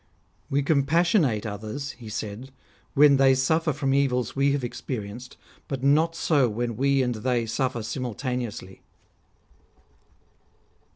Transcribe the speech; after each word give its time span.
"We 0.55 0.63
compassionate 0.63 1.45
others," 1.45 1.91
he 1.91 2.09
said," 2.09 2.49
when 2.95 3.17
they 3.17 3.35
suffer 3.35 3.71
from 3.71 3.93
evils 3.93 4.35
we 4.35 4.51
have 4.53 4.63
experienced; 4.63 5.37
but 5.67 5.83
not 5.83 6.15
so 6.15 6.49
when 6.49 6.75
we 6.75 7.03
and 7.03 7.13
they 7.13 7.43
suff'er 7.45 7.83
simultaneously." 7.83 8.81